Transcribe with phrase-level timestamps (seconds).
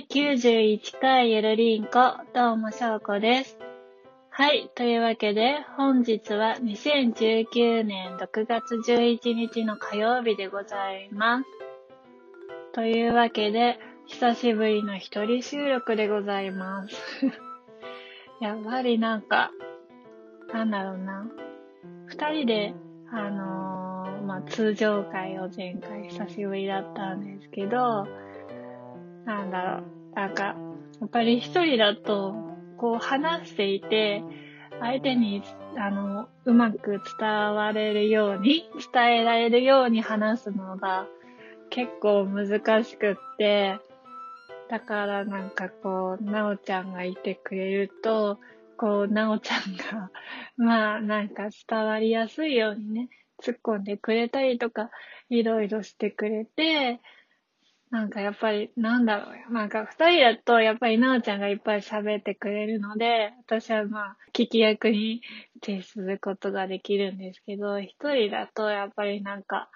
[0.00, 3.58] 第91回ゆるりんこ、どうもしょうこです。
[4.30, 11.44] はい、というわけで、本日は2019年6月11日の火曜日でございます。
[12.72, 16.96] というわけで、久しぶりの一人収録でございます。
[18.40, 19.50] やっぱりなんか、
[20.54, 21.26] なんだろうな。
[22.06, 22.74] 二人で、
[23.10, 28.06] あのーまあ、通常会を前回久しぶりだったんですけど、
[29.24, 29.82] なんだろう。
[30.14, 30.54] なんか、や
[31.06, 32.34] っぱり一人だと、
[32.76, 34.22] こう話していて、
[34.80, 35.42] 相手に、
[35.76, 41.06] あの、うまく伝われるように、 伝えられるように話すのが
[41.68, 43.78] 結構難しくって、
[44.68, 48.38] だからなんかこう、なおちゃんがいてくれると、
[48.76, 50.10] こう、なおちゃんが、
[50.56, 53.08] まあなんか伝わりやすいようにね、
[53.42, 54.90] 突っ込んでくれたりとか、
[55.28, 57.00] いろいろしてくれて、
[57.90, 59.52] なんかやっぱり、なんだろう。
[59.52, 65.22] なんか二人だと、やっぱりなおちゃんがいっぱい喋ってくれるので、私はまあ、聞き役に
[65.60, 69.70] 徹することができるんですけど、一人だと、やっぱりなんか、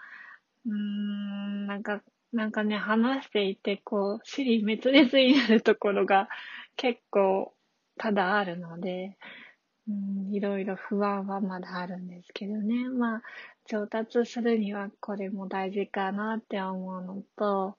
[0.65, 6.28] うーん、なんか、なんかね、話していて、こう、尻滅裂になるところが
[6.77, 7.53] 結構
[7.99, 9.19] 多々あるので、
[9.89, 12.89] うん、いろいろ不安はまだあるんですけどね。
[12.89, 13.23] まあ、
[13.67, 17.77] 上達するにはこれも大事かなって思うのと、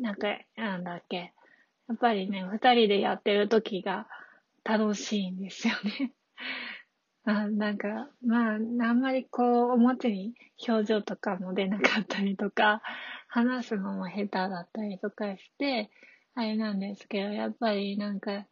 [0.00, 1.32] なんか、なんだっけ。
[1.88, 4.06] やっぱりね、二人でやってる時が
[4.64, 6.12] 楽しいんですよね。
[7.24, 10.34] あなんか、まあ、あんまりこう、表に
[10.66, 12.82] 表情とかも出なかったりとか、
[13.28, 15.90] 話すのも下手だったりとかして、
[16.34, 18.46] あれなんですけど、やっぱりなんか、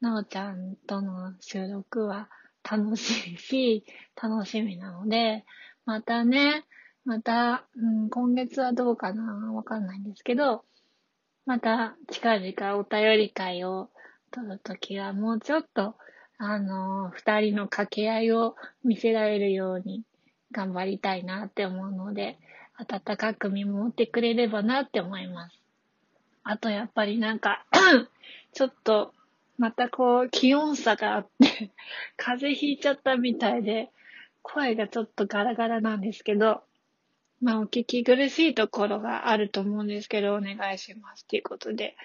[0.00, 2.30] なおちゃんとの収録は
[2.68, 3.84] 楽しいし、
[4.20, 5.44] 楽しみなので、
[5.84, 6.64] またね、
[7.04, 10.64] また、うん、今月はどうかなわかんないんですけど、
[11.46, 13.88] また近々お便り会を
[14.30, 15.94] 取るときはもうちょっと、
[16.38, 20.04] あの二人の掛け合いを見せられるように
[20.52, 22.38] 頑張りたいなって思うので、
[22.76, 25.60] 温かく見守ってくれればなって思います。
[26.42, 27.66] あとやっぱりなんか、
[28.54, 29.12] ちょっと、
[29.58, 31.70] またこう、気温差があって、
[32.16, 33.90] 風邪ひいちゃったみたいで、
[34.42, 36.62] 声がちょっとガラガラなんですけど、
[37.40, 41.26] まあ、お聞き苦しいところがあると思うんですけど、お願いします。
[41.26, 41.96] ということで、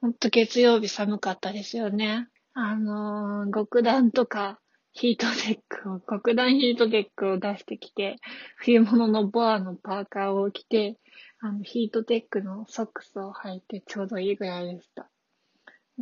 [0.00, 2.28] ほんと月曜日寒かったですよね。
[2.54, 4.60] あのー極暖とか、
[4.92, 8.16] ヒートテックを、極暖ヒートテックを出してきて、
[8.56, 10.98] 冬物のボアのパーカーを着て、
[11.40, 15.08] あの、ヒートテックのソックスを履いてちょうどいいぐらいでした。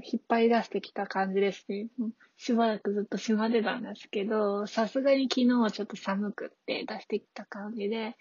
[0.02, 1.88] 引っ張り出してきた感じですね。
[2.36, 8.16] しばらくずっとしまってたんですけど、さすがに昨日はちょっと寒くって出してきた感じで、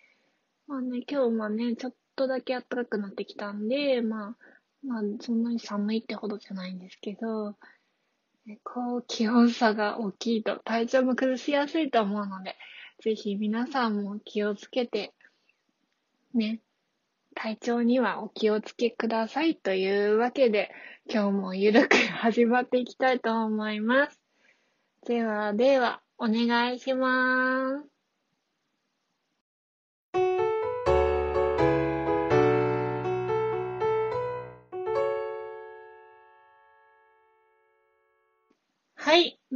[0.69, 4.35] まあね、今日もね、ちょっとだけ暖かくなってきたんで、ま
[4.83, 7.55] あ、まあ、そんなに寒いってほどじゃないんですけど、
[8.63, 12.55] こう、気温差が大きいと体調も崩しやすいと思うので、
[13.03, 15.15] ぜひ皆さんも気をつけて、
[16.35, 16.61] ね、
[17.33, 20.69] 体調にはお気をつけくださいというわけで、
[21.11, 24.21] 今日もゆるく始まっていきたいと思います。
[25.07, 27.88] では、では、お願いします。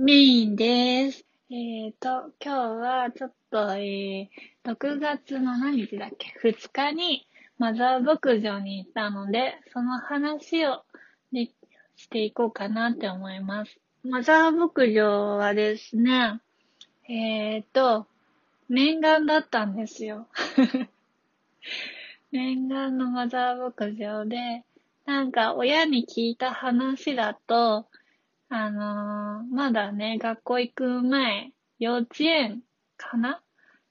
[0.03, 1.23] メインです。
[1.49, 4.29] えっ、と、今日はちょっと、えー、
[4.65, 7.25] 6月の何日だっけ ?2 日に
[7.57, 10.83] マザー牧場に行ったので、その話を、
[11.31, 11.51] ね、
[11.95, 13.79] していこうかなって思います。
[14.03, 16.41] マザー牧場はですね、
[17.07, 18.05] えっ、と、
[18.67, 20.27] 念願だったんですよ。
[22.33, 24.65] 念願のマザー牧場で、
[25.05, 27.85] なんか親に聞いた話だと、
[28.55, 32.61] あのーまだね、学校行く前、幼稚園
[32.97, 33.41] かな？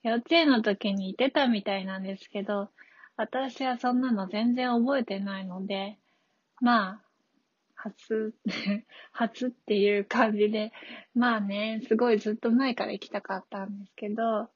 [0.04, 2.70] 幼稚園の時に行ってたみたいなんですけど、
[3.16, 5.98] 私はそんなの全然覚えてないので、
[6.60, 7.02] まあ、
[7.74, 8.34] 初、
[9.10, 10.72] 初っていう感じで、
[11.12, 14.48] まあね、すごいずっと前から行きたかったんですけど、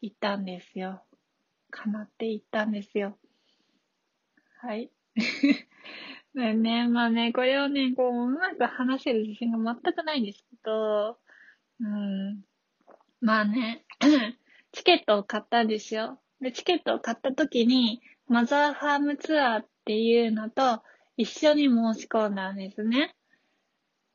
[0.00, 1.02] 行ったんですよ。
[1.68, 3.18] 叶って行ったんですよ。
[4.62, 4.90] はい。
[6.34, 11.18] ねね、まあね、これをね、こう、うまく話せる自信が全くないんですけど、
[11.80, 12.42] うん。
[13.20, 13.84] まあね、
[14.72, 16.20] チケットを買ったんですよ。
[16.40, 20.82] で、チケットを買った時に、マザーファームツアーっていうのと
[21.16, 23.14] 一緒に申し込んだんですね。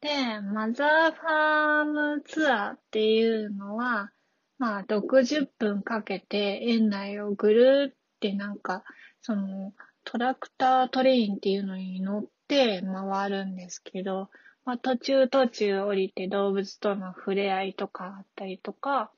[0.02, 4.12] で、マザーファームツアーっていうのは、
[4.58, 8.84] まあ、60分かけて園内をぐるーってなんか、
[9.22, 9.74] その、
[10.14, 14.30] トラクタートレインっていうのに乗って回るんですけど、
[14.64, 19.10] まあ、途中途中降りて動物との触れ合いとかあったりとか、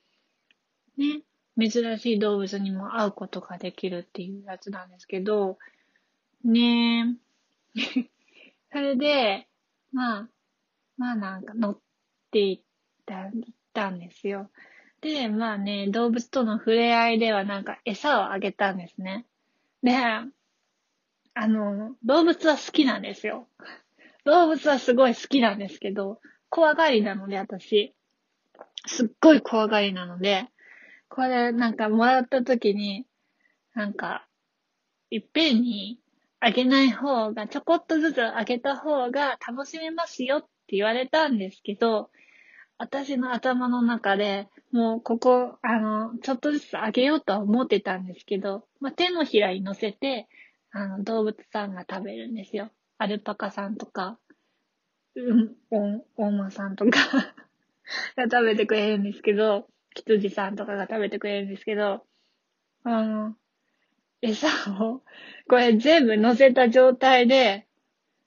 [0.97, 1.23] ね、
[1.59, 5.57] 珍しい動物にも会うことができるっていうやつなんですけど、
[6.45, 7.17] ね
[8.71, 9.49] それで、
[9.91, 10.29] まあ、
[10.95, 11.79] まあなんか乗っ
[12.31, 12.61] ていっ
[13.05, 14.49] た行ったんですよ。
[15.01, 19.25] で、まあね、動物との触れ合いではなんか餌をあげたんですね。
[19.83, 19.91] で、
[21.35, 23.47] あの、動物は好きなんですよ。
[24.23, 27.93] 動物はすごい好きなんですけど、怖がりなので、私。
[28.87, 30.47] すっごい怖がりなので、
[31.09, 33.05] これなんかもらった時に、
[33.73, 34.25] なんか、
[35.11, 35.99] いっぺんに
[36.39, 42.09] あげない方が、ちょこっとずつあげた方が楽しめますよって言われたんですけど、
[42.77, 50.27] 私の頭の中で、もうここ、あの、ちょっとずつあげようとは思ってたんですけど、まあ、手のひらに乗せて、
[50.77, 52.69] あの、動物さんが食べるんですよ。
[52.97, 54.19] アルパカさんとか、
[55.15, 56.99] うん、お、お馬さんとか
[58.17, 62.05] が食べてくれるんですけど、羊さんとかが食べてくれるんですけど、
[62.83, 63.37] あの、
[64.21, 64.49] 餌
[64.83, 65.01] を、
[65.47, 67.67] これ全部乗せた状態で、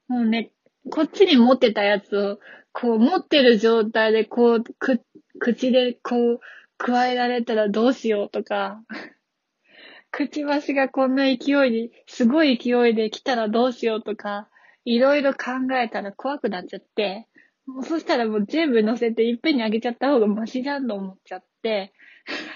[0.08, 0.50] もうね、
[0.90, 2.40] こっちに持ってたやつを、
[2.72, 5.04] こう持ってる状態で、こう、く、
[5.38, 6.40] 口でこう、
[6.78, 8.82] 加えられたらどうしようとか、
[10.10, 11.36] くちばしがこんな勢い
[11.70, 14.48] に、すごい勢いで来たらどうしようとか、
[14.84, 17.28] いろいろ考えたら怖くなっちゃって、
[17.66, 21.92] もうそしたらもう全部乗せていっぺんにあげちゃった方がマシじゃんと思っちゃって、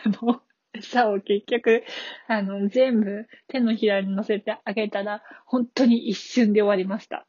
[0.04, 0.40] あの、
[0.72, 1.84] 餌を結局、
[2.28, 7.26] あの、全部手のひらに乗せてあげたら、本当に一瞬で終わりました。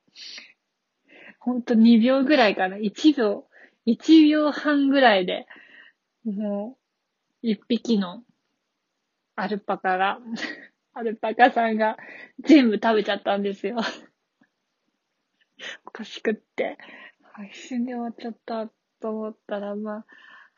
[1.39, 2.77] ほんと2秒ぐらいかな。
[2.77, 3.45] 1秒、
[3.85, 5.45] 1秒半ぐらいで、
[6.23, 6.77] も
[7.43, 8.23] う、一匹の
[9.35, 10.19] アルパカが、
[10.93, 11.97] アルパカさんが
[12.39, 13.77] 全部食べちゃったんですよ。
[15.85, 16.77] おかしくって。
[17.49, 18.69] 一瞬で終わっちゃった
[18.99, 20.05] と思ったら、ま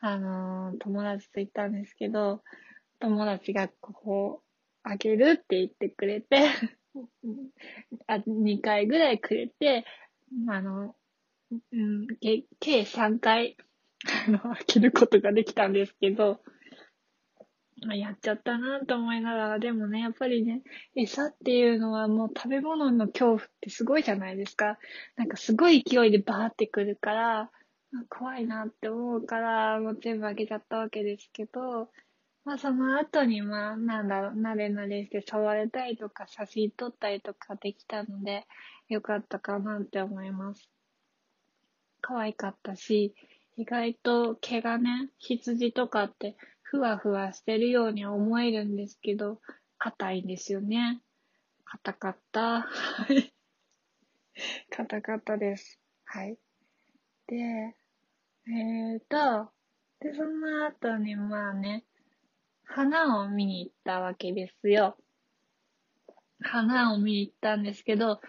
[0.00, 2.42] あのー、友達と行ったんですけど、
[2.98, 4.46] 友達がこう、
[4.82, 6.44] あげるって言ってくれて
[8.06, 9.84] あ、2回ぐらいくれて、
[10.48, 10.94] あの、
[11.50, 13.56] うん、計3回、
[14.26, 16.42] あの、開けることができたんですけど、
[17.84, 20.62] まあ、やっちゃったなと思いながら、でもね、やっぱりね、
[20.94, 24.78] 餌っていうのはもう食べ物の恐怖ってすごいじゃないですか。
[25.16, 27.50] なんかすごい勢いでバーってくるから、
[28.08, 31.90] 怖いなって思うから、もう全部あげちゃったわけですけど、
[32.44, 38.46] まあその後にまあなんだろう、慣れ慣れして触れたりとか写真撮ったりとかできたので、
[38.88, 40.70] よかったかなって思います。
[42.00, 43.14] 可愛かったし、
[43.56, 46.36] 意外と毛がね、羊とかって
[46.68, 49.40] ふわふわしてるように思えるんですけど、
[49.78, 51.00] 硬いんですよね。
[51.64, 52.62] 硬かった。
[52.62, 53.32] はい。
[54.70, 55.78] 硬かったです。
[56.04, 56.36] はい。
[57.28, 59.50] で、えーと、
[60.00, 61.84] で、その後にまあね、
[62.64, 64.96] 花を見に行ったわけですよ。
[66.40, 68.20] 花を見に行ったんですけど、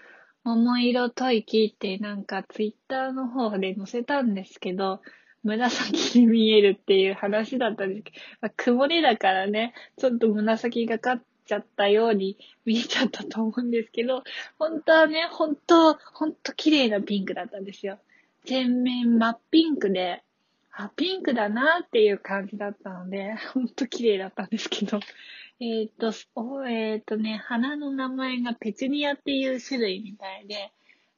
[0.43, 5.01] 桃色吐息ってなんかツイッターの方で載せたんですけど、
[5.47, 14.23] 紫に見えるっていう話だったんですけど、まあ、曇りだからね、ちょっと紫がかっちゃったように見えちゃったと思うんですけど、
[14.59, 17.97] 本当はね、本当、本当綺麗なピンクだったんですよ。
[18.45, 20.23] 全面真っピンクで、
[20.71, 24.99] あ、ピンクだなっていう感じだったので、本当綺麗だったんですけど、
[25.59, 25.89] えっ、ー、
[26.35, 30.71] と、えっ、ー、とね、花の名前がペチュニアっていう種類みたいで、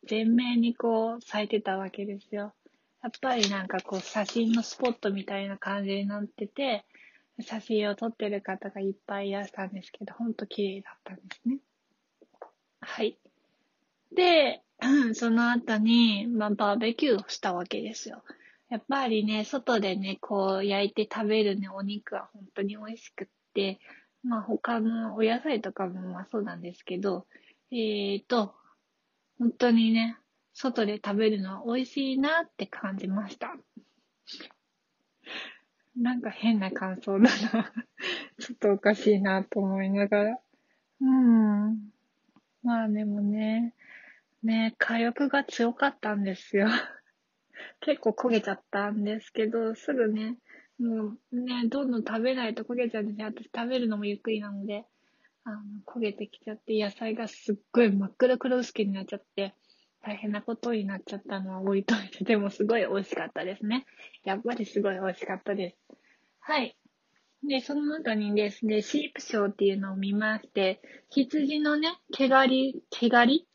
[0.05, 2.53] 全面にこう咲いてたわけですよ。
[3.01, 6.85] やっぱりなんかこう写真のスポットみたいな感じになってて、
[7.41, 11.57] 写真を撮ってる方がいっぱいいらしたんですけど、ほんと綺麗だったんですね。
[12.81, 13.17] はい。
[14.13, 14.61] で、
[15.13, 18.23] その後に、まあ、バーベキューをしたわけですよ。
[18.69, 23.79] やっぱりね、外でね、こう焼いて食べるね、お肉は本当に美味しくって、
[24.23, 27.25] まあ他のお野菜とかもまあそうなんですけど、
[27.71, 28.53] えーと、
[29.39, 30.17] 本当にね、
[30.61, 33.55] 外で食べるのは美味しいなって感じました。
[35.95, 37.71] なんか変な感想だな
[38.39, 40.39] ちょっとおかしいなと思いながら。
[40.99, 41.91] うん。
[42.61, 43.73] まあでもね、
[44.43, 46.67] ね、火力が強かったんですよ
[47.79, 50.37] 結構焦げちゃったんですけど、すぐね、
[50.77, 54.85] もうね、どんどん食べないと焦げちゃうんです、ね、私食べるのもゆっくりなので、
[55.45, 59.55] あの、焦げてきちゃって、野菜がすっごい真っ黒黒薄けになっちゃって、
[60.01, 63.85] 大変なことになっちゃったのは置いといて、でもすごい美味しかったですね。
[64.23, 65.77] やっぱりすごい美味しかったです。
[66.39, 66.75] はい。
[67.43, 73.45] で、その後にですね、シープショーっていうのを見まして、羊のね、毛刈り、毛刈り？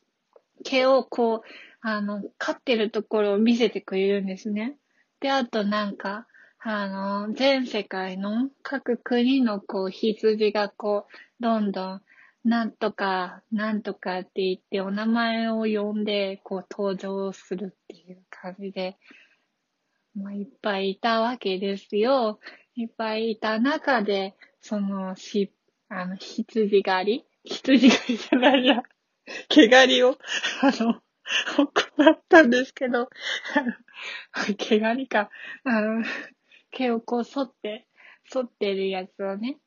[0.65, 1.49] 毛をこう、
[1.83, 4.79] あの、飼ってるところを見せてくれるんですね。
[5.21, 6.27] で、あとなんか、
[6.61, 6.89] あ
[7.27, 12.03] の、全世界の各国のこう、羊がこう、どんどん、
[12.45, 18.99] なんとか、なんとかって言って、お名前を呼んで、こう、登場するっていう感じで、
[20.15, 22.39] まあ、いっぱいいたわけですよ。
[22.77, 25.55] いっぱいいた中で、その、し、
[25.89, 27.51] あの、羊狩り？
[27.51, 28.83] 羊狩りじゃないや。
[29.49, 30.19] 毛刈りを、
[30.61, 31.01] あの、
[31.57, 33.09] 行ったんですけど、
[34.59, 35.31] 毛刈りか、
[35.65, 36.05] あの、
[36.71, 37.87] 毛をこう剃って、
[38.31, 39.59] 剃ってるやつをね、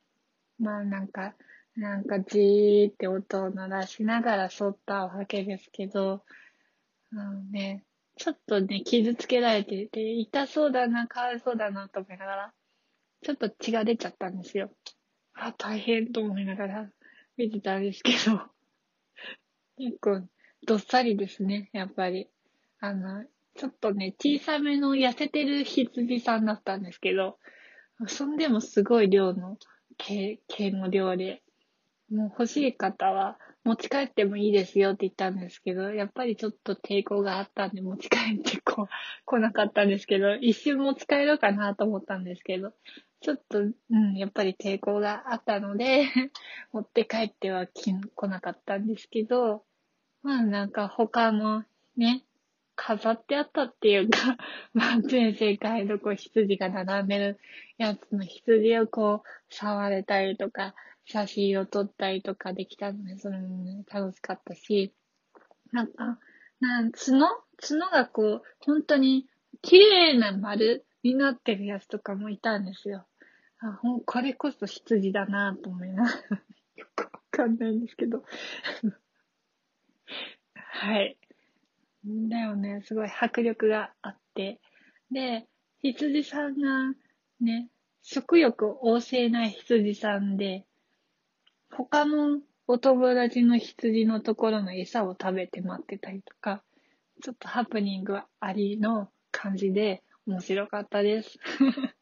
[0.59, 1.33] まあなんか、
[1.77, 6.23] なんかじーって音を鳴らしながら剃ったわけですけど、
[7.11, 7.83] あのね、
[8.15, 12.53] ちょっとね、傷つけられてて、痛そうだな、かわいそうだなと思いながら、
[13.21, 14.71] ちょっと血が出ちゃったんですよ。
[15.35, 16.89] あ、大変と思いながら
[17.37, 18.41] 見てたんですけど、
[19.77, 20.27] 結構、
[20.65, 22.27] どっさりですね、やっぱり。
[22.79, 27.37] あの、ちょっとね、小さめの痩せてる羊さんだったんですけど、
[28.07, 29.57] そんでもすごい量の
[29.97, 31.43] 毛、毛の量で、
[32.11, 38.87] もう欲しい方は持ち帰ってもいいですよって言ったんですけど、やっぱりちょっと抵抗があったんで持ち帰ってこ
[39.25, 42.73] 来なかったんですけど、一瞬持ち帰ろうかなと思ったんですけど、
[43.19, 46.05] ちょっと、うん、やっぱり抵抗があったので
[46.71, 47.93] 持って帰っては来
[48.27, 49.65] なかったんですけど、
[50.23, 51.65] まあなんか他の
[51.97, 52.23] ね、
[52.77, 54.37] 飾ってあったっていうか、
[54.73, 57.39] まあ全世界のこう羊が並んでる
[57.77, 60.73] やつの羊をこう触れたりとか、
[61.07, 64.93] 写真を撮ったりとかできたので、それもね、楽しかったし、
[65.71, 66.19] なんか、
[66.59, 67.25] なん角
[67.61, 69.25] 角がこう、本当に
[69.61, 73.07] 綺麗な丸になってるやつとかもいたんですよ。
[73.59, 76.43] あほんこれこそ羊だなぁと思いながら、
[76.75, 78.25] よくわかんないんですけど。
[80.53, 81.17] はい。
[82.03, 84.59] だよね、すごい迫力があって。
[85.09, 85.47] で、
[85.79, 86.93] 羊さんが
[87.39, 87.69] ね、
[88.01, 90.66] 食欲旺盛な羊さんで、
[91.69, 96.63] 他のお友達の羊のところの餌を食べて待ってたりとか、
[97.21, 101.39] ちょっとハプニングありの感じで面白かったです。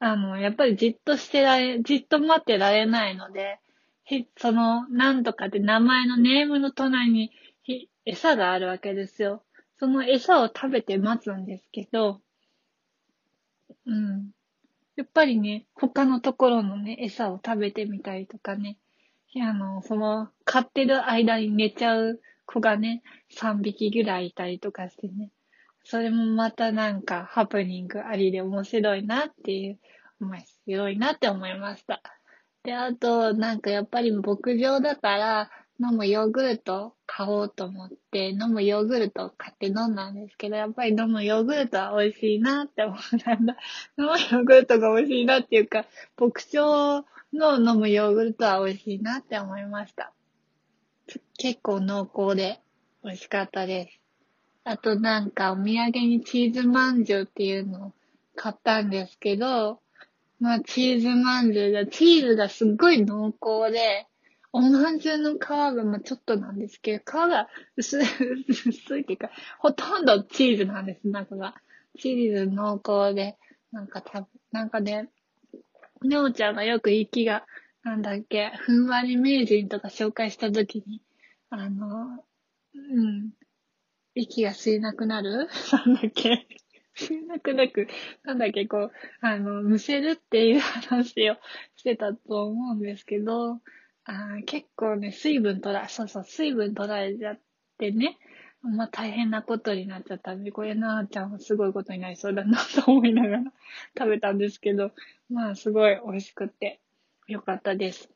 [0.00, 3.60] あの、やっぱりじっとしてられ、じっと待ってられないので、
[4.36, 7.32] その、なんとかで名前のネームの隣に
[8.04, 9.44] 餌があるわけですよ。
[9.78, 12.22] その餌を食べて待つんですけど、
[13.86, 14.30] うん。
[14.98, 18.78] やっぱりね、他のところのね、餌を食べてみたりとかね、
[19.40, 25.30] あの、その、飼ってる間に寝ちゃう子がね、3匹ぐらいいたりとかしてね、
[25.84, 29.78] それもまたなんかハプニングありで面白いなっていう、
[30.18, 32.02] 面白いなって思いました。
[32.64, 43.56] で、あと、なんかやっぱり牧場だから、飲むヨーグルト買おうと思って、飲むヨーグルト買って飲んだんですけど、やっぱり飲むヨーグルトは美味しいなって思ったんだ。
[43.96, 45.86] 飲むヨーグルトが美味しいなっていうか、
[46.18, 50.12] 牧場の飲むヨーグルトは美味しいなって思いました。
[51.38, 52.60] 結構濃厚で
[53.04, 54.00] 美味しかったです。
[54.64, 57.92] あとなんかお土産にチーズまんじゅうっていうのを
[58.34, 59.80] 買ったんですけど、
[60.40, 64.06] まあチーズまんじゅうが、チーズがすっごい濃厚で、
[64.52, 68.04] おまんじゅうの皮が、まあちょっとなんですけど、皮が薄い、
[68.48, 71.54] 薄いっていうか、ほとんどチーズなんです、中が。
[71.98, 73.36] チーズ濃厚で、
[73.72, 75.10] なんかたなんかね、
[76.02, 77.44] ねおちゃんがよく息が、
[77.82, 81.02] なんだっけ、ふんわり名人とか紹介したときに、
[81.50, 82.24] あの、
[82.74, 83.30] うん、
[84.14, 85.48] 息が吸えなくなる？
[85.72, 86.46] なんだっけ？
[86.96, 87.86] 吸えなくなく、
[88.24, 91.36] なんだっけ、こう、あの、むせるっていう話を
[91.76, 93.60] してたと思うんですけど、
[94.08, 97.40] あ結構ね、水分取ら、そうそう、水分取られちゃっ
[97.76, 98.18] てね、
[98.62, 103.42] まあ大変なことになっちゃったんで、これなあちゃんはすごいことになりそうだなと思いながら
[103.96, 104.92] 食べたんですけど、
[105.28, 106.80] まあすごい美味しくて
[107.26, 108.10] よかったです。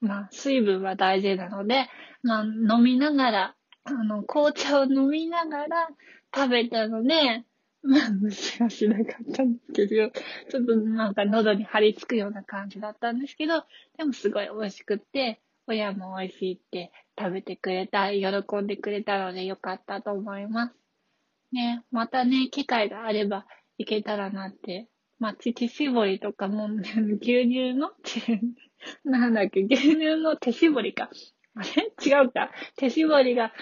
[0.00, 1.88] まあ水分は大事なので、
[2.22, 5.88] まあ飲みながら、あの、紅茶を飲みながら
[6.34, 7.44] 食べたので、
[7.82, 10.10] まあ、虫はしなかったんですけど、
[10.50, 13.64] ちょっとなんか喉に張り付くような感じだったんですけど、
[13.96, 18.28] でもすごい美味しくって、親も美味しいって食べてくれた、喜
[18.62, 20.74] んでくれたのでよかったと思います。
[21.52, 23.46] ね、またね、機会があれば
[23.78, 24.88] いけたらなって。
[25.18, 27.90] まあ、乳搾りとかも、牛乳の
[29.04, 31.10] なんだっけ、牛乳の手搾りか。
[31.54, 31.92] あれ？
[32.04, 32.50] 違うか。
[32.76, 33.52] 手搾りが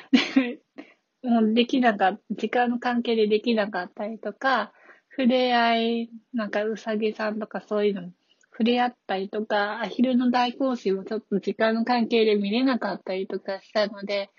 [1.23, 4.73] もうできなかった、時間の関係でできなかったりとか、
[5.11, 8.13] 触れ合い、なんかうさぎさんとかそういうの
[8.53, 14.31] 触れ合ったりとか、アヒルの大行進もちょっと時間の関係で見れなかったりとかしたので、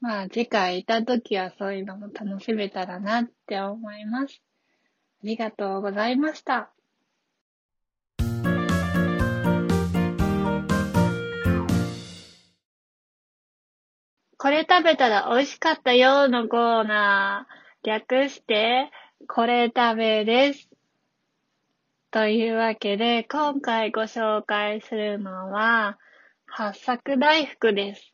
[0.00, 4.42] まあ次回いた時はそういうのも楽しめたらなって思います。
[5.22, 6.75] ありがとうございました。
[14.38, 17.88] これ食べたら美味しかったよのコーナー。
[17.88, 18.90] 略して、
[19.28, 20.68] これ食べです。
[22.10, 25.98] というわけで、今回ご紹介するのは、
[26.44, 28.12] 八作大福です。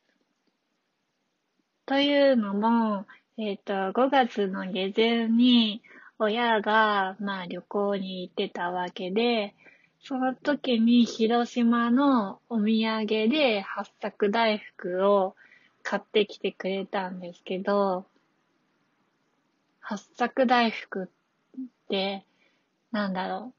[1.87, 3.07] というのも、
[3.39, 5.83] えっ、ー、と、5月の下旬に、
[6.19, 9.57] 親が、まあ、旅行に行ってたわけで、
[10.05, 15.35] その時に広島のお土産で八作大福を
[15.83, 18.07] 買ってきてくれたんですけど、
[19.81, 21.07] 八作大福っ
[21.89, 22.25] て、
[22.93, 23.53] なんだろ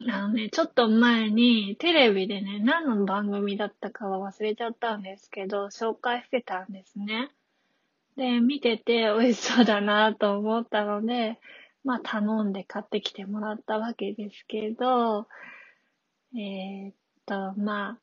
[0.00, 0.10] う。
[0.10, 7.30] あのね、ちょっと前にテレビでね、何の番組だったかは忘れちゃったんですけど、紹介してたんですね。
[8.16, 11.38] で、見てて美味しそうだなと思ったので、
[11.84, 15.28] まあ頼んで買ってきてもらったわけですけど、
[16.34, 16.94] えー、っ
[17.26, 17.98] と、まあ、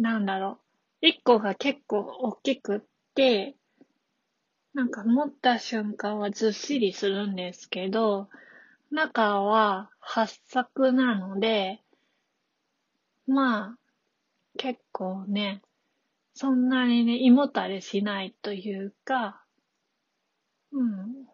[0.00, 0.69] なんだろう。
[1.02, 2.80] 一個が結構大きくっ
[3.14, 3.56] て、
[4.74, 8.28] なんか持った瞬間はずっしりするんですけど、
[8.90, 11.80] 中は八作なので、
[13.26, 13.78] まあ、
[14.56, 15.62] 結構ね、
[16.34, 19.44] そんなにね、胃もたれしないというか、
[20.72, 21.26] うん。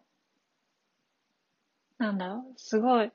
[1.97, 3.11] なんだろう、すごい、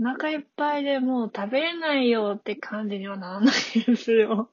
[0.00, 4.50] お腹いっぱいでもう食べれないよって感じにはならないですよ。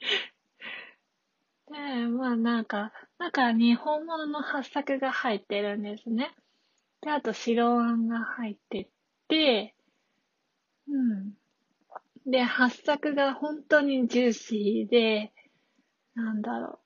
[1.70, 6.34] で、まあなんか、中に本物の八作が入ってるんですね。
[7.00, 8.90] で、あと白あんが入って
[9.28, 9.74] て、
[10.88, 11.34] うん。
[12.26, 15.32] で、八作が本当にジューシーで、
[16.14, 16.78] なんだろう、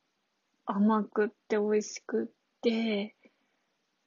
[0.67, 3.17] 甘くって美味しくって、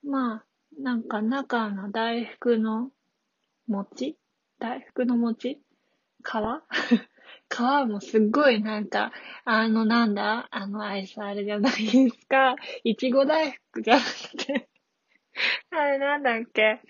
[0.04, 0.46] まあ、
[0.80, 2.92] なんか中の大福の
[3.68, 4.18] 餅？
[4.60, 5.56] 大福の餅？
[5.56, 5.62] 皮？
[7.50, 9.12] 皮もすっごいなんか、
[9.46, 10.48] あのなんだ？
[10.52, 12.56] あのアイスあれじゃないですか？
[12.84, 14.70] いちご大福じゃなくて
[15.72, 16.82] あれなんだっけ？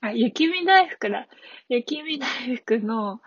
[0.00, 1.28] あ、雪見大福だ。
[1.68, 3.20] 雪見大福の、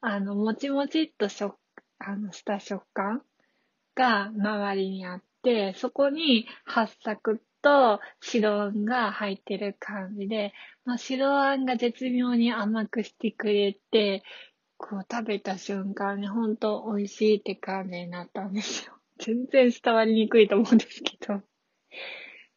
[0.00, 1.56] あの、もちもちっと食、
[1.98, 3.22] あの、した食感
[3.96, 10.52] が周りにあって、そこに八作と白あんが入ってる感じで、
[10.84, 14.22] まあ、白あんが絶妙に甘くしてくれて、
[14.82, 18.94] こう食べた瞬間に本当美味しいって感じになったんですよ。
[19.20, 21.42] 全然伝わりにくいと思うんですけど。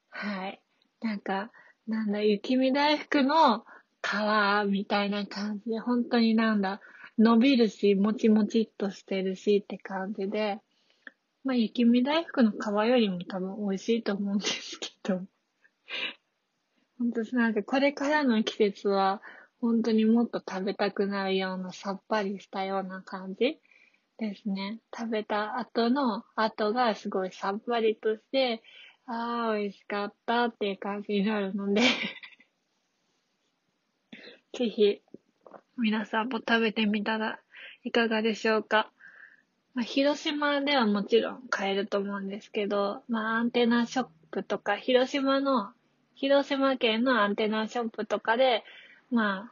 [0.10, 0.62] はい。
[1.02, 1.52] なんか、
[1.86, 3.66] なんだ、雪見大福の
[4.02, 6.80] 皮みたいな感じで、本当になんだ、
[7.18, 10.62] 伸びるし、もちもちっとしてるしって感じで、
[11.44, 12.56] まあ、雪見大福の皮
[12.88, 15.22] よりも多分美味しいと思うんですけど。
[16.98, 19.22] 本当なんかこれからの季節は、
[19.64, 23.62] 本当にもっと食べたくなるようなさっぱりしたような感じ
[24.18, 24.80] ですね。
[24.94, 28.62] 食べた後の後がすごいさっぱりとして、
[29.06, 31.82] ああ、美味しかったっていう感じになるので
[34.52, 35.02] ぜひ、
[35.78, 37.40] 皆さんも食べてみたら
[37.86, 38.92] いかがでしょうか。
[39.76, 45.72] まあ、広島ではもちろん買えると思うんですけど、まあ、アンテナショップとか、広島の、
[46.16, 48.66] 広島県のアンテナショップとかで、
[49.14, 49.52] ま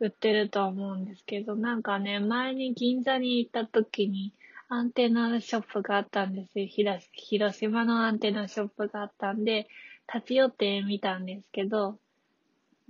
[0.00, 4.32] 売ってると思うんですけど、なんかね、前に銀座に行った時に、
[4.70, 6.66] アンテナショップがあったんですよ。
[6.66, 9.68] 広島のアンテナショップがあったんで、
[10.12, 11.98] 立ち寄ってみたんですけど、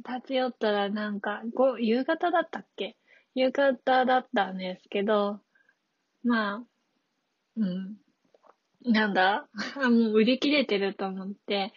[0.07, 2.97] 立ち寄ったらなんか、ご、夕方だったっけ？
[3.35, 5.41] 夕方だったんですけど、
[6.23, 6.63] まあ、
[7.57, 7.97] うん。
[8.85, 9.49] なんだ？
[9.77, 11.73] もう売り切れてると思って、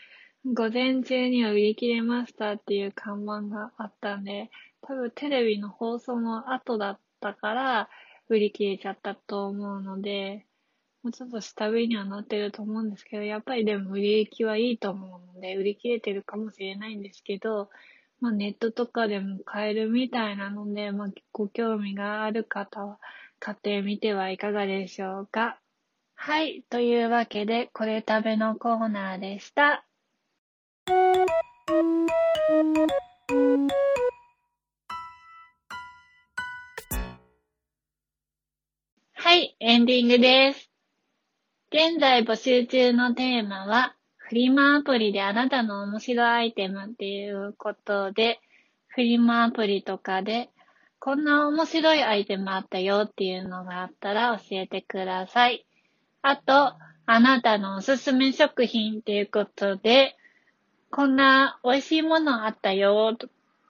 [0.46, 4.52] 午前中には売り切れましたっていう看板があったんで、
[4.82, 7.90] 多分テレビの放送の後だったから、
[8.28, 10.46] 売り切れちゃったと思うので、
[11.02, 17.70] もうちょっと下上にはなってると思うんですけど、やっぱりでも売り行きはいいと思うので、売り切れてるかもしれないんですけど、
[18.20, 23.00] まあネットとかでも買えるみたいなので、まあご興味がある方は
[23.40, 25.58] 買ってみてはいかがでしょうか。
[26.16, 26.64] はい。
[26.70, 29.86] というわけで、これ食べのコーナーでした。
[39.14, 40.70] はい、エンディングです。
[41.72, 48.40] 現在募集中のテーマは、フリマアプリであなたの面白アイテムっていうことで、
[48.88, 50.50] フリマアプリとかで
[51.06, 55.66] こんな面白いアイテムあったよっていうのがあったら教えてください。
[56.22, 60.16] あと、あなたのおすすめ食品っていうことで、
[60.96, 63.18] こんな美味しいものあったよ、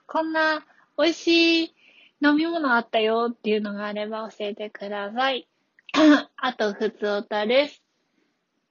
[0.06, 0.62] こんな
[0.98, 1.74] 美味しい
[2.22, 5.48] 飲み物あったよっていうのがあれば教えてください。
[6.36, 7.82] あと、ふつおたです。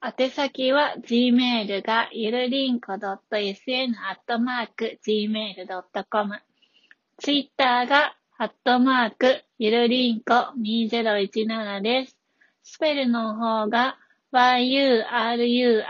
[0.03, 3.89] 宛先は gmail がゆるりんこ .sn.gmail.com。
[7.17, 12.15] ツイッターがアットマークゆるりんこ2017です。
[12.61, 13.97] スペルの方が
[14.33, 15.83] yurinco.sn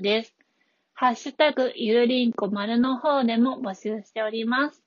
[0.00, 0.36] です。
[0.94, 4.84] ハッシュタグゆるりんこ丸の方でも募集しております。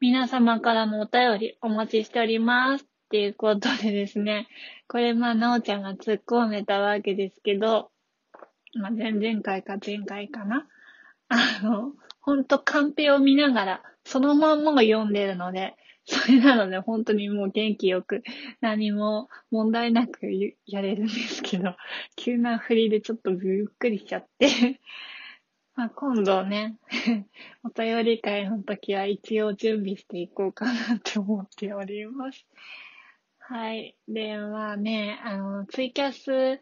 [0.00, 2.84] 皆様からのお便りお待ちしております。
[2.84, 4.48] っていうことでですね、
[4.88, 7.90] これまあ、なおちゃんが突っ込めたわけですけど、
[8.72, 10.66] まあ、前々回か前回かな。
[11.28, 18.22] あの、ほんとカンペを見ながら、そのまんま読んでるので、それなので本当にもう元気よく
[18.60, 20.26] 何も問題なく
[20.64, 21.76] やれるんですけど、
[22.14, 24.80] 急な振りでちょっとゆっくりしちゃって
[25.74, 26.76] まあ今度ね、
[27.64, 32.46] お便り会の時は一応準備していこうかなって思っております。
[33.40, 33.96] はい。
[34.08, 36.60] で、まあね、あの、ツイキャス、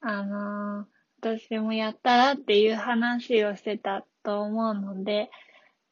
[0.00, 0.86] あの、
[1.20, 5.30] 私もやったらっていう話をしてたと思うので、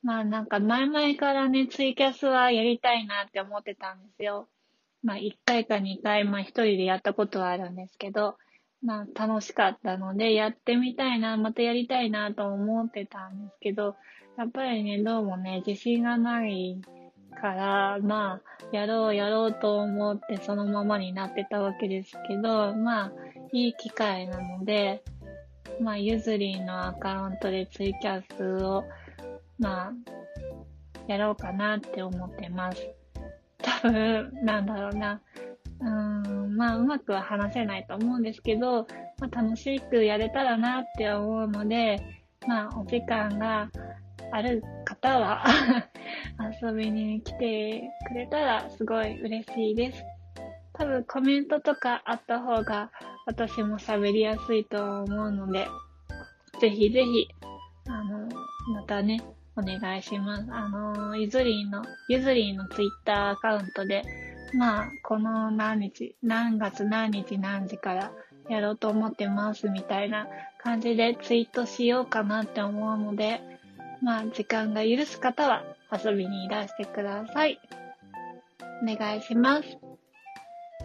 [0.02, 4.48] まあなんか前々からね、ツイキャスはやりたいなって思ってたんですよ。
[5.02, 8.36] まあ1回か2回、まあ一人でやったことはあるんですけど、
[8.82, 13.96] まあ楽しかったのでやってみたいな、またやりたいなと思ってたんですけど、
[14.36, 16.80] やっぱりね、どうもね、自信がない
[17.36, 18.40] から、ま
[18.72, 23.12] あ、やろうやろうと思ってそのままになってたわけですけど、まあ、
[23.52, 25.02] いい機会なので、
[25.80, 28.84] まあ、ゆずりんのアカウントでツイキャスを
[29.58, 29.92] まあ、
[31.06, 32.88] やろうかなって思ってます。
[33.58, 35.20] 多分、なんだろうな。
[35.80, 38.86] うーん、まあ、うまくは話せないと思うんですけど、
[39.18, 42.00] まあ、楽しくやれたらなって思うので、
[42.46, 43.70] まあ、お時間が
[44.32, 45.44] ある方は
[46.62, 50.04] 遊びに来てくれたらすごい嬉しいです。
[50.74, 52.90] 多分コメントとかあった方が
[53.26, 55.66] 私も喋りやすいと思うので、
[56.60, 57.28] ぜひぜひ、
[57.88, 58.28] あの、
[58.74, 59.20] またね、
[59.56, 60.46] お願いします。
[60.50, 64.02] あの、ゆずりんの、ゆずりんのツイッターアカウントで、
[64.54, 68.12] まあ、この何日、何月何日何時から
[68.48, 70.28] やろうと思ってますみたいな
[70.62, 73.40] 感じでツイートしようかなって思うので、
[74.02, 77.58] まあ、時間が許す方は遊びにいらしてください。
[78.82, 79.78] お願いします。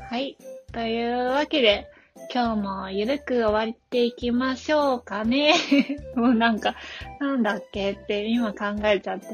[0.09, 0.37] はい。
[0.71, 1.87] というわけで、
[2.33, 5.53] 今日もゆるく終わっていきましょうかね。
[6.15, 6.75] もうなんか、
[7.19, 9.25] なんだっけって今考えちゃって、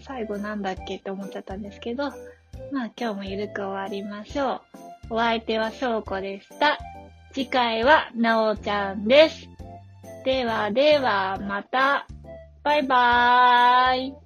[0.00, 2.10] 最後なんだっけって思っちゃったんですけど、
[2.70, 4.62] まあ今日もゆるく終わりましょ
[5.10, 5.14] う。
[5.14, 6.78] お相手はしょうこでした。
[7.32, 9.48] 次回はなおちゃんです。
[10.24, 12.06] ではではまた。
[12.62, 14.23] バイバーイ。